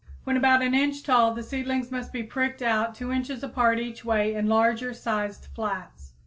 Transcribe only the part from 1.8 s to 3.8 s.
must be pricked out 2 inches apart